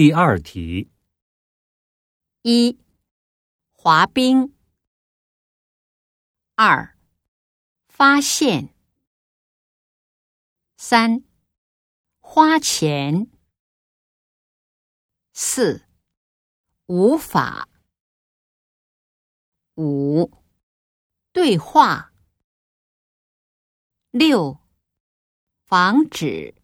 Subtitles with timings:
[0.00, 0.90] 第二题。
[2.40, 2.78] 一
[3.70, 4.56] 滑冰。
[6.54, 6.96] 二
[7.86, 8.74] 发现。
[10.78, 11.22] 三
[12.18, 13.30] 花钱。
[15.34, 15.84] 四
[16.86, 17.68] 无法。
[19.74, 20.32] 五
[21.30, 22.10] 对话。
[24.12, 24.58] 六
[25.66, 26.59] 防止。